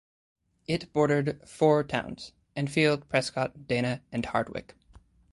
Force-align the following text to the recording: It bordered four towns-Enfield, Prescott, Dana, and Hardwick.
It 0.67 0.91
bordered 0.93 1.47
four 1.47 1.83
towns-Enfield, 1.83 3.07
Prescott, 3.07 3.67
Dana, 3.67 4.01
and 4.11 4.25
Hardwick. 4.25 4.73